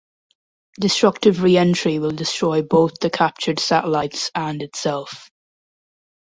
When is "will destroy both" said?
1.99-2.97